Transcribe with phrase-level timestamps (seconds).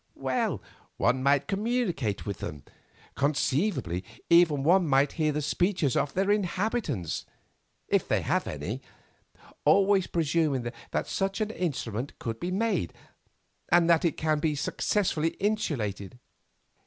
[0.15, 0.63] "Well,
[0.97, 2.63] one might communicate with them.
[3.15, 7.27] Conceivably even one might hear the speech of their inhabitants,
[7.87, 8.81] if they have any;
[9.63, 12.95] always presuming that such an instrument could be made,
[13.71, 16.17] and that it can be successfully insulated."